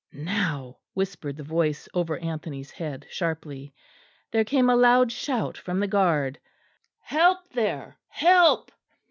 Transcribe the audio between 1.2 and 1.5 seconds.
the